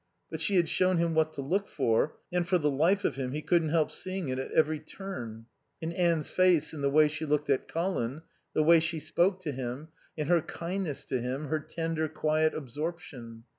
[0.31, 3.33] But she had shown him what to look for, and for the life of him
[3.33, 5.45] he couldn't help seeing it at every turn:
[5.79, 8.23] in Anne's face, in the way she looked at Colin,
[8.55, 13.43] the way she spoke to him; in her kindness to him, her tender, quiet absorption.